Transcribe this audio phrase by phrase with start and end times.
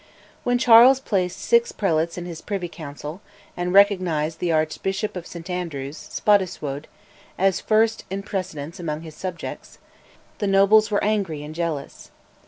[0.43, 3.21] When Charles placed six prelates on his Privy Council,
[3.55, 6.85] and recognised the Archbishop of St Andrews, Spottiswoode,
[7.37, 9.77] as first in precedence among his subjects,
[10.39, 12.09] the nobles were angry and jealous.